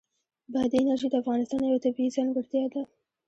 بادي 0.53 0.77
انرژي 0.81 1.07
د 1.11 1.15
افغانستان 1.21 1.61
یوه 1.63 1.83
طبیعي 1.85 2.13
ځانګړتیا 2.17 2.63
ده. 2.73 2.81